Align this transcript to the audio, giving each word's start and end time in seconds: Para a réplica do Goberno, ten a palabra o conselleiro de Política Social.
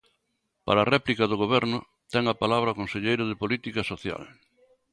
Para 0.65 0.79
a 0.83 0.89
réplica 0.95 1.25
do 1.31 1.39
Goberno, 1.43 1.79
ten 2.13 2.23
a 2.27 2.39
palabra 2.43 2.73
o 2.73 2.79
conselleiro 2.81 3.23
de 3.27 3.39
Política 3.43 3.81
Social. 3.91 4.21